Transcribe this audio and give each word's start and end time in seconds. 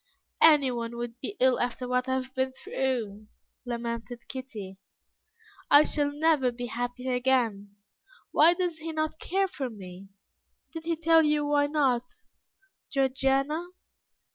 "Anyone 0.41 0.97
would 0.97 1.19
be 1.19 1.35
ill 1.39 1.59
after 1.59 1.87
what 1.87 2.09
I 2.09 2.15
have 2.15 2.33
been 2.33 2.53
through," 2.53 3.27
lamented 3.65 4.27
Kitty; 4.27 4.79
"I 5.69 5.83
shall 5.83 6.11
never 6.11 6.51
be 6.51 6.65
happy 6.65 7.07
again. 7.07 7.75
Why 8.31 8.55
does 8.55 8.79
he 8.79 8.93
not 8.93 9.19
care 9.19 9.47
for 9.47 9.69
me? 9.69 10.07
Did 10.73 10.85
he 10.85 10.95
tell 10.95 11.21
you 11.21 11.45
why 11.45 11.67
not, 11.67 12.05
Georgiana? 12.89 13.67